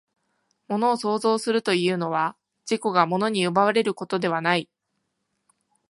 [0.67, 2.35] 物を創造するというのは、
[2.67, 4.67] 自己が物に奪われることではない。